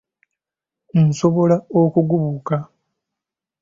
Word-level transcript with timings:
Nsobola 1.07 1.55
okugubuuka! 1.81 2.55